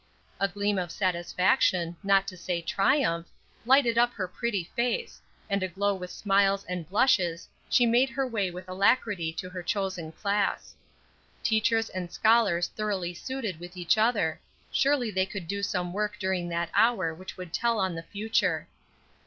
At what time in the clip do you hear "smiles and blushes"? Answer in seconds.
6.09-7.47